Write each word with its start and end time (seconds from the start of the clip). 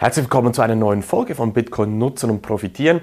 Herzlich 0.00 0.24
willkommen 0.24 0.54
zu 0.54 0.62
einer 0.62 0.76
neuen 0.76 1.02
Folge 1.02 1.34
von 1.34 1.52
Bitcoin 1.52 1.98
nutzen 1.98 2.30
und 2.30 2.40
profitieren. 2.40 3.02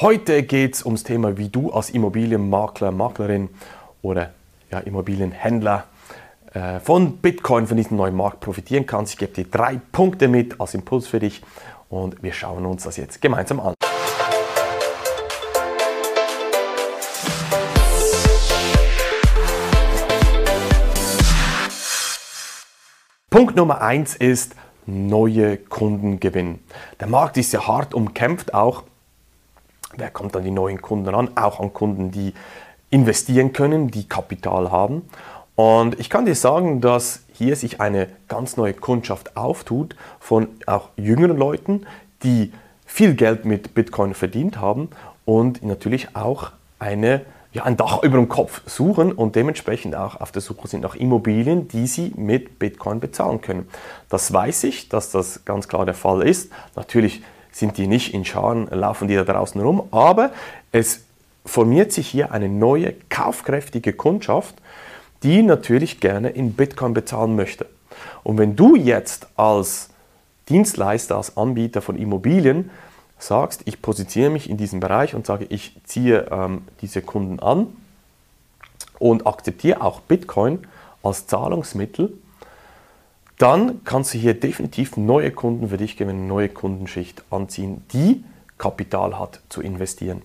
Heute 0.00 0.42
geht 0.42 0.74
es 0.74 0.84
ums 0.84 1.04
Thema, 1.04 1.38
wie 1.38 1.48
du 1.48 1.70
als 1.70 1.90
Immobilienmakler, 1.90 2.90
Maklerin 2.90 3.48
oder 4.02 4.32
ja, 4.68 4.80
Immobilienhändler 4.80 5.84
äh, 6.52 6.80
von 6.80 7.18
Bitcoin, 7.18 7.68
von 7.68 7.76
diesem 7.76 7.96
neuen 7.96 8.16
Markt 8.16 8.40
profitieren 8.40 8.86
kannst. 8.86 9.12
Ich 9.12 9.20
gebe 9.20 9.32
dir 9.32 9.44
drei 9.44 9.80
Punkte 9.92 10.26
mit 10.26 10.60
als 10.60 10.74
Impuls 10.74 11.06
für 11.06 11.20
dich 11.20 11.42
und 11.88 12.20
wir 12.24 12.32
schauen 12.32 12.66
uns 12.66 12.82
das 12.82 12.96
jetzt 12.96 13.22
gemeinsam 13.22 13.60
an. 13.60 13.74
Punkt 23.30 23.54
Nummer 23.54 23.80
eins 23.80 24.16
ist, 24.16 24.56
neue 24.86 25.56
Kunden 25.56 26.20
gewinnen. 26.20 26.58
Der 27.00 27.08
Markt 27.08 27.36
ist 27.36 27.52
ja 27.52 27.66
hart 27.66 27.94
umkämpft 27.94 28.54
auch. 28.54 28.82
Wer 29.96 30.10
kommt 30.10 30.36
an 30.36 30.44
die 30.44 30.50
neuen 30.50 30.80
Kunden 30.80 31.14
an? 31.14 31.36
Auch 31.36 31.60
an 31.60 31.72
Kunden, 31.72 32.10
die 32.10 32.34
investieren 32.90 33.52
können, 33.52 33.90
die 33.90 34.08
Kapital 34.08 34.70
haben. 34.70 35.08
Und 35.54 36.00
ich 36.00 36.10
kann 36.10 36.26
dir 36.26 36.34
sagen, 36.34 36.80
dass 36.80 37.24
hier 37.32 37.56
sich 37.56 37.80
eine 37.80 38.08
ganz 38.28 38.56
neue 38.56 38.74
Kundschaft 38.74 39.36
auftut 39.36 39.96
von 40.18 40.48
auch 40.66 40.88
jüngeren 40.96 41.36
Leuten, 41.36 41.86
die 42.22 42.52
viel 42.86 43.14
Geld 43.14 43.44
mit 43.44 43.74
Bitcoin 43.74 44.14
verdient 44.14 44.58
haben 44.60 44.88
und 45.24 45.62
natürlich 45.62 46.14
auch 46.16 46.52
eine 46.78 47.22
ja, 47.52 47.64
ein 47.64 47.76
Dach 47.76 48.02
über 48.02 48.16
dem 48.16 48.28
Kopf 48.28 48.62
suchen 48.66 49.12
und 49.12 49.36
dementsprechend 49.36 49.94
auch 49.94 50.20
auf 50.20 50.32
der 50.32 50.40
Suche 50.40 50.68
sind 50.68 50.80
nach 50.80 50.94
Immobilien, 50.94 51.68
die 51.68 51.86
sie 51.86 52.12
mit 52.16 52.58
Bitcoin 52.58 52.98
bezahlen 52.98 53.40
können. 53.42 53.68
Das 54.08 54.32
weiß 54.32 54.64
ich, 54.64 54.88
dass 54.88 55.10
das 55.10 55.44
ganz 55.44 55.68
klar 55.68 55.84
der 55.84 55.94
Fall 55.94 56.22
ist. 56.22 56.50
Natürlich 56.76 57.22
sind 57.50 57.76
die 57.76 57.86
nicht 57.86 58.14
in 58.14 58.24
Scharen, 58.24 58.68
laufen 58.68 59.08
die 59.08 59.14
da 59.14 59.24
draußen 59.24 59.60
rum, 59.60 59.82
aber 59.90 60.32
es 60.72 61.04
formiert 61.44 61.92
sich 61.92 62.08
hier 62.08 62.32
eine 62.32 62.48
neue, 62.48 62.94
kaufkräftige 63.10 63.92
Kundschaft, 63.92 64.54
die 65.22 65.42
natürlich 65.42 66.00
gerne 66.00 66.30
in 66.30 66.54
Bitcoin 66.54 66.94
bezahlen 66.94 67.36
möchte. 67.36 67.66
Und 68.22 68.38
wenn 68.38 68.56
du 68.56 68.76
jetzt 68.76 69.26
als 69.36 69.90
Dienstleister, 70.48 71.16
als 71.16 71.36
Anbieter 71.36 71.82
von 71.82 71.96
Immobilien 71.96 72.70
sagst, 73.22 73.62
ich 73.64 73.82
positioniere 73.82 74.32
mich 74.32 74.50
in 74.50 74.56
diesem 74.56 74.80
Bereich 74.80 75.14
und 75.14 75.26
sage, 75.26 75.46
ich 75.48 75.76
ziehe 75.84 76.28
ähm, 76.30 76.62
diese 76.80 77.02
Kunden 77.02 77.40
an 77.40 77.68
und 78.98 79.26
akzeptiere 79.26 79.80
auch 79.80 80.00
Bitcoin 80.00 80.66
als 81.02 81.26
Zahlungsmittel, 81.26 82.12
dann 83.38 83.82
kannst 83.84 84.14
du 84.14 84.18
hier 84.18 84.34
definitiv 84.34 84.96
neue 84.96 85.32
Kunden 85.32 85.68
für 85.68 85.76
dich 85.76 85.96
gewinnen, 85.96 86.28
neue 86.28 86.48
Kundenschicht 86.48 87.24
anziehen, 87.30 87.84
die 87.92 88.22
Kapital 88.58 89.18
hat 89.18 89.40
zu 89.48 89.60
investieren. 89.60 90.22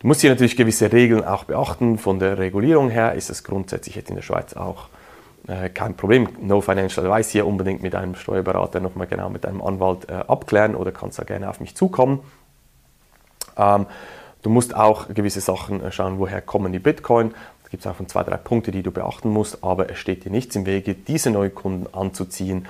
Du 0.00 0.06
musst 0.06 0.20
hier 0.20 0.30
natürlich 0.30 0.56
gewisse 0.56 0.92
Regeln 0.92 1.24
auch 1.24 1.44
beachten. 1.44 1.98
Von 1.98 2.18
der 2.18 2.38
Regulierung 2.38 2.90
her 2.90 3.14
ist 3.14 3.30
es 3.30 3.44
grundsätzlich 3.44 3.96
jetzt 3.96 4.10
in 4.10 4.16
der 4.16 4.22
Schweiz 4.22 4.54
auch 4.54 4.88
kein 5.74 5.96
Problem. 5.96 6.28
No 6.40 6.60
Financial 6.60 7.04
Advice 7.06 7.30
hier 7.30 7.46
unbedingt 7.46 7.82
mit 7.82 7.94
einem 7.94 8.14
Steuerberater 8.14 8.80
nochmal 8.80 9.06
genau 9.06 9.30
mit 9.30 9.46
einem 9.46 9.62
Anwalt 9.62 10.08
äh, 10.08 10.12
abklären 10.12 10.74
oder 10.74 10.92
kannst 10.92 11.18
da 11.18 11.24
gerne 11.24 11.48
auf 11.48 11.60
mich 11.60 11.74
zukommen. 11.74 12.20
Ähm, 13.56 13.86
du 14.42 14.50
musst 14.50 14.74
auch 14.74 15.08
gewisse 15.08 15.40
Sachen 15.40 15.82
äh, 15.82 15.92
schauen, 15.92 16.18
woher 16.18 16.40
kommen 16.40 16.72
die 16.72 16.78
Bitcoin. 16.78 17.30
Da 17.30 17.68
gibt 17.70 17.82
es 17.82 17.86
einfach 17.86 18.06
zwei, 18.06 18.22
drei 18.22 18.36
Punkte, 18.36 18.70
die 18.70 18.82
du 18.82 18.90
beachten 18.90 19.30
musst, 19.30 19.62
aber 19.62 19.90
es 19.90 19.98
steht 19.98 20.24
dir 20.24 20.30
nichts 20.30 20.56
im 20.56 20.66
Wege, 20.66 20.94
diese 20.94 21.30
Neukunden 21.30 21.92
anzuziehen 21.94 22.66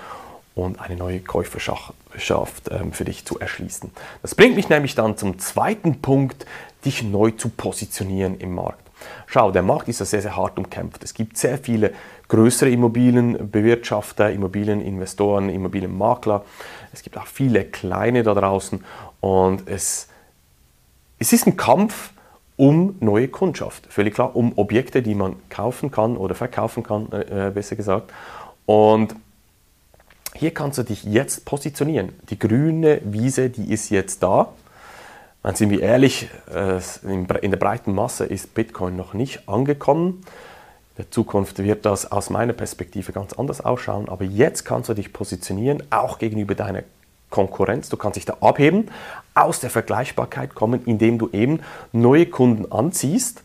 und 0.55 0.81
eine 0.81 0.97
neue 0.97 1.21
Käuferschaft 1.21 2.71
ähm, 2.71 2.93
für 2.93 3.05
dich 3.05 3.25
zu 3.25 3.39
erschließen. 3.39 3.91
Das 4.23 4.35
bringt 4.35 4.57
mich 4.57 4.69
nämlich 4.69 4.95
dann 4.95 5.17
zum 5.17 5.39
zweiten 5.39 6.01
Punkt, 6.03 6.47
dich 6.85 7.03
neu 7.03 7.31
zu 7.31 7.49
positionieren 7.51 8.39
im 8.39 8.55
Markt. 8.55 8.91
Schau, 9.27 9.51
der 9.51 9.63
Markt 9.63 9.89
ist 9.89 10.01
ja 10.01 10.07
sehr, 10.07 10.23
sehr 10.23 10.37
hart 10.37 10.59
umkämpft. 10.59 11.03
Es 11.03 11.15
gibt 11.15 11.39
sehr 11.39 11.57
viele 11.59 11.93
größere 12.31 12.71
Immobilienbewirtschafter, 12.71 14.31
Immobilieninvestoren, 14.31 15.51
Immobilienmakler. 15.51 16.45
Es 16.93 17.03
gibt 17.03 17.19
auch 17.19 17.27
viele 17.27 17.65
kleine 17.65 18.23
da 18.23 18.35
draußen 18.35 18.83
und 19.21 19.69
es, 19.69 20.09
es 21.19 21.33
ist 21.33 21.47
ein 21.47 21.57
Kampf 21.57 22.13
um 22.57 22.95
neue 23.01 23.29
Kundschaft. 23.29 23.87
Völlig 23.91 24.15
klar, 24.15 24.37
um 24.37 24.53
Objekte, 24.57 25.03
die 25.03 25.15
man 25.15 25.37
kaufen 25.49 25.91
kann 25.91 26.17
oder 26.17 26.35
verkaufen 26.35 26.83
kann, 26.83 27.11
äh, 27.13 27.49
äh 27.49 27.51
besser 27.51 27.75
gesagt. 27.75 28.13
Und 28.65 29.17
hier 30.35 30.55
kannst 30.55 30.79
du 30.79 30.85
dich 30.85 31.03
jetzt 31.03 31.45
positionieren. 31.45 32.11
Die 32.29 32.39
grüne 32.39 33.01
Wiese, 33.05 33.51
die 33.51 33.73
ist 33.73 33.91
jetzt 33.91 34.23
da. 34.23 34.53
Dann 35.43 35.57
sind 35.57 35.71
wir 35.71 35.81
ehrlich, 35.81 36.29
äh, 36.55 36.81
in 37.03 37.27
der 37.51 37.57
breiten 37.57 37.93
Masse 37.93 38.27
ist 38.27 38.55
Bitcoin 38.55 38.95
noch 38.95 39.15
nicht 39.15 39.49
angekommen. 39.49 40.23
Zukunft 41.09 41.63
wird 41.63 41.87
das 41.87 42.11
aus 42.11 42.31
meiner 42.31 42.53
Perspektive 42.53 43.13
ganz 43.13 43.33
anders 43.33 43.61
ausschauen, 43.61 44.09
aber 44.09 44.25
jetzt 44.25 44.65
kannst 44.65 44.89
du 44.89 44.95
dich 44.95 45.13
positionieren, 45.13 45.83
auch 45.91 46.19
gegenüber 46.19 46.55
deiner 46.55 46.83
Konkurrenz. 47.31 47.89
Du 47.89 47.97
kannst 47.97 48.17
dich 48.17 48.25
da 48.25 48.39
abheben, 48.41 48.89
aus 49.35 49.61
der 49.61 49.71
Vergleichbarkeit 49.71 50.55
kommen, 50.55 50.83
indem 50.85 51.19
du 51.19 51.31
eben 51.33 51.61
neue 51.93 52.27
Kunden 52.27 52.71
anziehst 52.71 53.43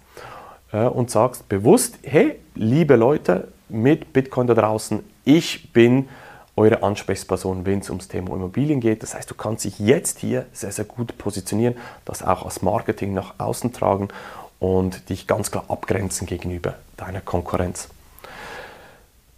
äh, 0.73 0.85
und 0.85 1.11
sagst 1.11 1.47
bewusst, 1.47 1.99
hey, 2.03 2.39
liebe 2.55 2.95
Leute 2.95 3.47
mit 3.69 4.11
Bitcoin 4.11 4.47
da 4.47 4.53
draußen, 4.53 5.01
ich 5.23 5.71
bin 5.71 6.09
eure 6.57 6.83
Ansprechperson, 6.83 7.65
wenn 7.65 7.79
es 7.79 7.89
ums 7.89 8.07
Thema 8.07 8.33
Immobilien 8.33 8.79
geht. 8.79 9.03
Das 9.03 9.13
heißt, 9.13 9.29
du 9.29 9.35
kannst 9.35 9.65
dich 9.65 9.79
jetzt 9.79 10.19
hier 10.19 10.45
sehr, 10.53 10.71
sehr 10.71 10.85
gut 10.85 11.17
positionieren, 11.17 11.75
das 12.05 12.23
auch 12.23 12.45
als 12.45 12.61
Marketing 12.61 13.13
nach 13.13 13.35
außen 13.37 13.73
tragen 13.73 14.07
und 14.65 15.09
dich 15.09 15.27
ganz 15.27 15.51
klar 15.51 15.65
abgrenzen 15.67 16.25
gegenüber 16.25 16.73
deiner 16.97 17.21
Konkurrenz. 17.21 17.87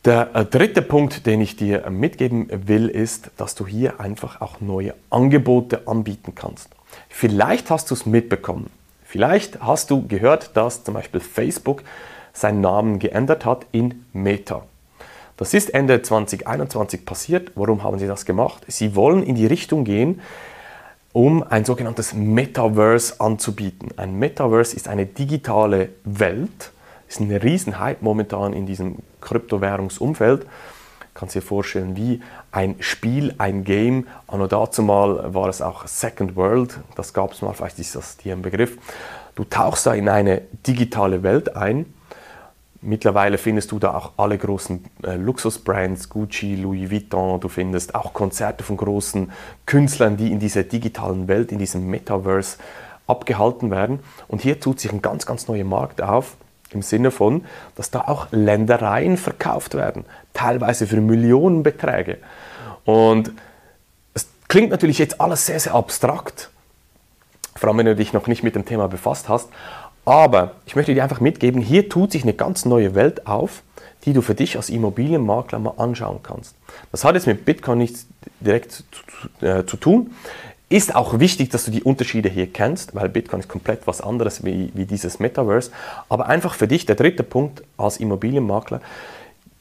Der 0.05 0.33
äh, 0.33 0.45
dritte 0.45 0.81
Punkt, 0.81 1.25
den 1.25 1.41
ich 1.41 1.57
dir 1.57 1.89
mitgeben 1.89 2.47
will, 2.49 2.87
ist, 2.87 3.31
dass 3.35 3.53
du 3.53 3.67
hier 3.67 3.99
einfach 3.99 4.39
auch 4.39 4.61
neue 4.61 4.93
Angebote 5.09 5.85
anbieten 5.85 6.33
kannst. 6.33 6.69
Vielleicht 7.09 7.69
hast 7.69 7.91
du 7.91 7.93
es 7.93 8.05
mitbekommen. 8.05 8.69
Vielleicht 9.03 9.59
hast 9.59 9.91
du 9.91 10.07
gehört, 10.07 10.55
dass 10.55 10.85
zum 10.85 10.93
Beispiel 10.93 11.19
Facebook 11.19 11.83
seinen 12.31 12.61
Namen 12.61 12.99
geändert 12.99 13.43
hat 13.43 13.65
in 13.73 14.05
Meta. 14.13 14.63
Das 15.35 15.53
ist 15.53 15.73
Ende 15.73 16.01
2021 16.01 17.05
passiert. 17.05 17.51
Warum 17.55 17.83
haben 17.83 17.99
sie 17.99 18.07
das 18.07 18.25
gemacht? 18.25 18.63
Sie 18.67 18.95
wollen 18.95 19.23
in 19.23 19.35
die 19.35 19.45
Richtung 19.45 19.83
gehen, 19.83 20.21
um 21.13 21.43
ein 21.43 21.65
sogenanntes 21.65 22.13
Metaverse 22.13 23.19
anzubieten. 23.19 23.89
Ein 23.97 24.19
Metaverse 24.19 24.75
ist 24.75 24.87
eine 24.87 25.05
digitale 25.05 25.89
Welt, 26.03 26.71
ist 27.07 27.19
ein 27.19 27.31
Riesenhype 27.31 27.97
momentan 28.01 28.53
in 28.53 28.65
diesem 28.65 28.97
Kryptowährungsumfeld. 29.21 30.45
Kannst 31.13 31.33
dir 31.33 31.41
vorstellen, 31.41 31.95
wie 31.95 32.21
ein 32.51 32.75
Spiel, 32.79 33.33
ein 33.39 33.63
Game. 33.63 34.07
Anno 34.27 34.45
dazu 34.45 34.83
mal 34.83 35.33
war 35.33 35.49
es 35.49 35.61
auch 35.63 35.87
Second 35.87 36.35
World, 36.35 36.79
das 36.95 37.13
gab 37.13 37.31
es 37.31 37.41
mal, 37.41 37.53
vielleicht 37.53 37.79
ist 37.79 37.95
das 37.95 38.17
dir 38.17 38.33
ein 38.33 38.43
Begriff. 38.43 38.77
Du 39.33 39.43
tauchst 39.43 39.85
da 39.85 39.93
in 39.93 40.09
eine 40.09 40.41
digitale 40.65 41.23
Welt 41.23 41.55
ein 41.55 41.91
Mittlerweile 42.81 43.37
findest 43.37 43.71
du 43.71 43.79
da 43.79 43.95
auch 43.95 44.11
alle 44.17 44.37
großen 44.37 44.85
äh, 45.03 45.15
Luxusbrands, 45.15 46.09
Gucci, 46.09 46.55
Louis 46.55 46.91
Vuitton, 46.91 47.39
du 47.39 47.47
findest 47.49 47.95
auch 47.95 48.13
Konzerte 48.13 48.63
von 48.63 48.77
großen 48.77 49.31
Künstlern, 49.65 50.15
die 50.15 50.31
in 50.31 50.39
dieser 50.39 50.63
digitalen 50.63 51.27
Welt, 51.27 51.51
in 51.51 51.57
diesem 51.57 51.87
Metaverse 51.87 52.57
abgehalten 53.07 53.71
werden. 53.71 53.99
Und 54.27 54.41
hier 54.41 54.59
tut 54.59 54.79
sich 54.79 54.91
ein 54.91 55.01
ganz, 55.01 55.25
ganz 55.25 55.47
neuer 55.47 55.63
Markt 55.63 56.01
auf, 56.01 56.35
im 56.71 56.81
Sinne 56.83 57.09
von, 57.09 57.45
dass 57.75 57.89
da 57.89 58.01
auch 58.01 58.27
Ländereien 58.31 59.17
verkauft 59.17 59.73
werden, 59.73 60.05
teilweise 60.33 60.85
für 60.85 61.01
Millionenbeträge. 61.01 62.19
Und 62.85 63.31
es 64.13 64.27
klingt 64.47 64.69
natürlich 64.69 64.99
jetzt 64.99 65.19
alles 65.19 65.45
sehr, 65.45 65.59
sehr 65.59 65.73
abstrakt, 65.73 66.51
vor 67.55 67.69
allem 67.69 67.79
wenn 67.79 67.85
du 67.87 67.95
dich 67.95 68.13
noch 68.13 68.27
nicht 68.27 68.43
mit 68.43 68.55
dem 68.55 68.65
Thema 68.65 68.87
befasst 68.87 69.29
hast, 69.29 69.49
aber 70.07 70.53
ich 70.65 70.77
möchte 70.77 70.93
dir 70.93 71.03
einfach 71.03 71.19
mitgeben, 71.19 71.61
hier 71.61 71.89
tut 71.89 72.13
sich 72.13 72.23
eine 72.23 72.33
ganz 72.33 72.63
neue 72.63 72.95
Welt 72.95 73.27
auf, 73.27 73.61
die 74.05 74.13
du 74.13 74.21
für 74.21 74.35
dich 74.35 74.55
als 74.55 74.69
Immobilienmakler 74.69 75.59
mal 75.59 75.73
anschauen 75.75 76.19
kannst. 76.23 76.55
Das 76.93 77.03
hat 77.03 77.15
jetzt 77.15 77.27
mit 77.27 77.43
Bitcoin 77.43 77.79
nichts 77.79 78.07
direkt 78.39 78.71
zu, 78.71 79.45
äh, 79.45 79.65
zu 79.65 79.75
tun. 79.75 80.11
Ist 80.69 80.95
auch 80.95 81.19
wichtig, 81.19 81.49
dass 81.49 81.65
du 81.65 81.71
die 81.71 81.83
Unterschiede 81.83 82.29
hier 82.29 82.47
kennst, 82.47 82.95
weil 82.95 83.09
Bitcoin 83.09 83.41
ist 83.41 83.49
komplett 83.49 83.85
was 83.85 83.99
anderes 83.99 84.45
wie, 84.45 84.71
wie 84.73 84.85
dieses 84.85 85.19
Metaverse. 85.19 85.71
Aber 86.07 86.27
einfach 86.27 86.53
für 86.53 86.69
dich, 86.69 86.85
der 86.85 86.95
dritte 86.95 87.23
Punkt 87.23 87.63
als 87.75 87.97
Immobilienmakler, 87.97 88.79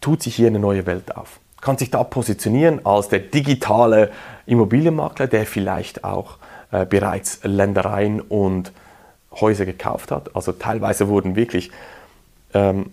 tut 0.01 0.23
sich 0.23 0.37
hier 0.37 0.47
eine 0.47 0.61
neue 0.61 0.87
Welt 0.87 1.17
auf. 1.17 1.41
Kann 1.61 1.77
sich 1.77 1.91
da 1.91 2.05
positionieren 2.05 2.87
als 2.87 3.09
der 3.09 3.19
digitale 3.19 4.13
Immobilienmakler, 4.47 5.27
der 5.27 5.45
vielleicht 5.45 6.05
auch 6.05 6.37
äh, 6.71 6.87
bereits 6.87 7.41
Ländereien 7.43 8.21
und 8.21 8.71
Häuser 9.41 9.67
gekauft 9.67 10.11
hat. 10.11 10.35
Also 10.35 10.53
teilweise 10.53 11.09
wurden 11.09 11.37
wirklich 11.37 11.71
ähm, 12.55 12.91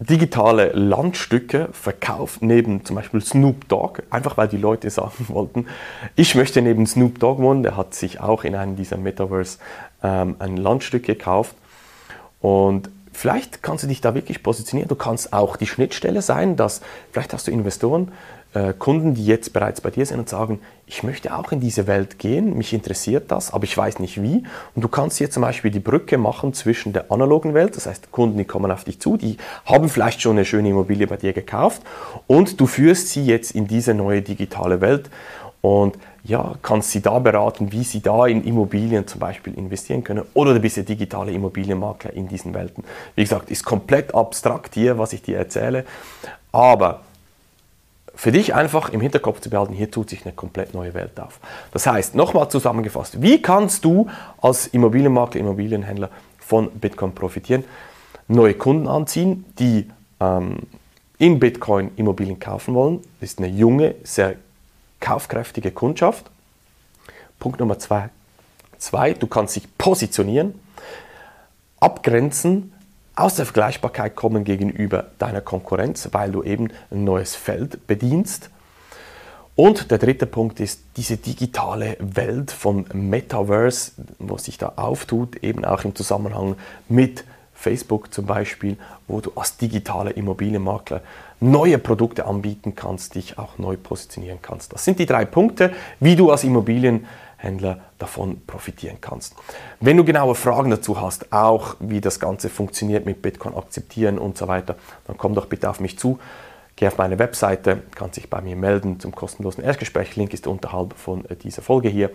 digitale 0.00 0.72
Landstücke 0.72 1.68
verkauft, 1.72 2.42
neben 2.42 2.84
zum 2.84 2.96
Beispiel 2.96 3.20
Snoop 3.20 3.68
Dogg, 3.68 4.02
einfach 4.10 4.36
weil 4.36 4.48
die 4.48 4.56
Leute 4.56 4.90
sagen 4.90 5.28
wollten, 5.28 5.66
ich 6.16 6.34
möchte 6.34 6.62
neben 6.62 6.86
Snoop 6.86 7.18
Dogg 7.20 7.40
wohnen, 7.40 7.62
der 7.62 7.76
hat 7.76 7.94
sich 7.94 8.20
auch 8.20 8.44
in 8.44 8.54
einem 8.54 8.76
dieser 8.76 8.96
Metaverse 8.96 9.58
ähm, 10.02 10.36
ein 10.38 10.56
Landstück 10.56 11.04
gekauft 11.04 11.54
und 12.40 12.90
vielleicht 13.12 13.62
kannst 13.62 13.84
du 13.84 13.88
dich 13.88 14.00
da 14.00 14.14
wirklich 14.14 14.42
positionieren. 14.42 14.88
Du 14.88 14.96
kannst 14.96 15.32
auch 15.32 15.56
die 15.56 15.66
Schnittstelle 15.66 16.20
sein, 16.20 16.56
dass 16.56 16.80
vielleicht 17.12 17.32
hast 17.32 17.46
du 17.46 17.52
Investoren, 17.52 18.12
Kunden, 18.78 19.14
die 19.14 19.26
jetzt 19.26 19.52
bereits 19.52 19.80
bei 19.80 19.90
dir 19.90 20.06
sind 20.06 20.20
und 20.20 20.28
sagen, 20.28 20.60
ich 20.86 21.02
möchte 21.02 21.34
auch 21.36 21.50
in 21.50 21.60
diese 21.60 21.86
Welt 21.86 22.18
gehen, 22.18 22.56
mich 22.56 22.72
interessiert 22.72 23.30
das, 23.32 23.52
aber 23.52 23.64
ich 23.64 23.76
weiß 23.76 23.98
nicht 23.98 24.22
wie. 24.22 24.44
Und 24.74 24.82
du 24.82 24.88
kannst 24.88 25.18
hier 25.18 25.30
zum 25.30 25.42
Beispiel 25.42 25.70
die 25.72 25.80
Brücke 25.80 26.18
machen 26.18 26.54
zwischen 26.54 26.92
der 26.92 27.10
analogen 27.10 27.54
Welt, 27.54 27.76
das 27.76 27.86
heißt 27.86 28.12
Kunden, 28.12 28.38
die 28.38 28.44
kommen 28.44 28.70
auf 28.70 28.84
dich 28.84 29.00
zu, 29.00 29.16
die 29.16 29.38
haben 29.64 29.88
vielleicht 29.88 30.20
schon 30.20 30.36
eine 30.36 30.44
schöne 30.44 30.68
Immobilie 30.68 31.06
bei 31.06 31.16
dir 31.16 31.32
gekauft 31.32 31.82
und 32.26 32.60
du 32.60 32.66
führst 32.66 33.08
sie 33.08 33.24
jetzt 33.24 33.50
in 33.52 33.66
diese 33.66 33.92
neue 33.92 34.22
digitale 34.22 34.80
Welt 34.80 35.10
und 35.60 35.98
ja, 36.22 36.54
kannst 36.62 36.90
sie 36.90 37.02
da 37.02 37.18
beraten, 37.18 37.72
wie 37.72 37.84
sie 37.84 38.02
da 38.02 38.26
in 38.26 38.44
Immobilien 38.44 39.06
zum 39.06 39.20
Beispiel 39.20 39.54
investieren 39.54 40.04
können 40.04 40.24
oder 40.34 40.54
du 40.54 40.60
bist 40.60 40.76
ja 40.76 40.82
digitale 40.82 41.32
Immobilienmakler 41.32 42.12
in 42.12 42.28
diesen 42.28 42.54
Welten. 42.54 42.84
Wie 43.14 43.22
gesagt, 43.22 43.50
ist 43.50 43.64
komplett 43.64 44.14
abstrakt 44.14 44.74
hier, 44.74 44.98
was 44.98 45.12
ich 45.12 45.22
dir 45.22 45.38
erzähle, 45.38 45.84
aber 46.52 47.00
für 48.16 48.32
dich 48.32 48.54
einfach 48.54 48.90
im 48.90 49.00
Hinterkopf 49.00 49.40
zu 49.40 49.50
behalten, 49.50 49.72
hier 49.72 49.90
tut 49.90 50.10
sich 50.10 50.24
eine 50.24 50.34
komplett 50.34 50.74
neue 50.74 50.94
Welt 50.94 51.18
auf. 51.18 51.40
Das 51.72 51.86
heißt, 51.86 52.14
nochmal 52.14 52.48
zusammengefasst, 52.48 53.20
wie 53.20 53.42
kannst 53.42 53.84
du 53.84 54.08
als 54.40 54.68
Immobilienmakler, 54.68 55.40
Immobilienhändler 55.40 56.10
von 56.38 56.70
Bitcoin 56.70 57.14
profitieren? 57.14 57.64
Neue 58.28 58.54
Kunden 58.54 58.88
anziehen, 58.88 59.44
die 59.58 59.90
ähm, 60.20 60.58
in 61.18 61.38
Bitcoin 61.38 61.90
Immobilien 61.96 62.38
kaufen 62.38 62.74
wollen. 62.74 63.00
Das 63.20 63.30
ist 63.30 63.38
eine 63.38 63.48
junge, 63.48 63.94
sehr 64.04 64.36
kaufkräftige 65.00 65.70
Kundschaft. 65.70 66.30
Punkt 67.38 67.60
Nummer 67.60 67.78
zwei, 67.78 68.10
zwei 68.78 69.12
du 69.12 69.26
kannst 69.26 69.56
dich 69.56 69.66
positionieren, 69.76 70.58
abgrenzen 71.80 72.72
aus 73.16 73.36
der 73.36 73.46
Vergleichbarkeit 73.46 74.16
kommen 74.16 74.44
gegenüber 74.44 75.06
deiner 75.18 75.40
Konkurrenz, 75.40 76.08
weil 76.12 76.32
du 76.32 76.42
eben 76.42 76.68
ein 76.90 77.04
neues 77.04 77.34
Feld 77.36 77.86
bedienst. 77.86 78.50
Und 79.56 79.92
der 79.92 79.98
dritte 79.98 80.26
Punkt 80.26 80.58
ist 80.58 80.80
diese 80.96 81.16
digitale 81.16 81.96
Welt 82.00 82.50
von 82.50 82.86
Metaverse, 82.92 83.92
was 84.18 84.46
sich 84.46 84.58
da 84.58 84.72
auftut, 84.76 85.36
eben 85.44 85.64
auch 85.64 85.84
im 85.84 85.94
Zusammenhang 85.94 86.56
mit 86.88 87.24
Facebook 87.54 88.12
zum 88.12 88.26
Beispiel, 88.26 88.76
wo 89.06 89.20
du 89.20 89.30
als 89.36 89.56
digitaler 89.56 90.16
Immobilienmakler 90.16 91.02
neue 91.38 91.78
Produkte 91.78 92.26
anbieten 92.26 92.74
kannst, 92.74 93.14
dich 93.14 93.38
auch 93.38 93.58
neu 93.58 93.76
positionieren 93.76 94.40
kannst. 94.42 94.72
Das 94.72 94.84
sind 94.84 94.98
die 94.98 95.06
drei 95.06 95.24
Punkte, 95.24 95.72
wie 96.00 96.16
du 96.16 96.32
als 96.32 96.42
Immobilienmakler 96.42 97.08
Händler 97.44 97.78
davon 97.98 98.44
profitieren 98.46 98.98
kannst. 99.00 99.34
Wenn 99.80 99.96
du 99.96 100.04
genaue 100.04 100.34
Fragen 100.34 100.70
dazu 100.70 101.00
hast, 101.00 101.32
auch 101.32 101.76
wie 101.80 102.00
das 102.00 102.18
Ganze 102.18 102.48
funktioniert 102.48 103.06
mit 103.06 103.22
Bitcoin 103.22 103.54
akzeptieren 103.54 104.18
und 104.18 104.36
so 104.36 104.48
weiter, 104.48 104.76
dann 105.06 105.16
komm 105.16 105.34
doch 105.34 105.46
bitte 105.46 105.70
auf 105.70 105.80
mich 105.80 105.98
zu. 105.98 106.18
Geh 106.76 106.88
auf 106.88 106.98
meine 106.98 107.18
Webseite, 107.20 107.82
kannst 107.94 108.16
dich 108.16 108.28
bei 108.28 108.40
mir 108.40 108.56
melden 108.56 108.98
zum 108.98 109.14
kostenlosen 109.14 109.62
Erstgespräch. 109.62 110.16
Link 110.16 110.34
ist 110.34 110.48
unterhalb 110.48 110.94
von 110.94 111.24
äh, 111.26 111.36
dieser 111.36 111.62
Folge 111.62 111.88
hier. 111.88 112.10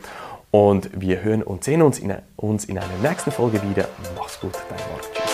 Und 0.51 0.89
wir 0.99 1.21
hören 1.21 1.43
und 1.43 1.63
sehen 1.63 1.81
uns 1.81 1.99
in, 1.99 2.13
uns 2.35 2.65
in 2.65 2.77
einer 2.77 2.97
nächsten 3.01 3.31
Folge 3.31 3.61
wieder. 3.63 3.87
Mach's 4.17 4.39
gut, 4.39 4.55
dein 4.69 4.79
Marc. 4.91 5.28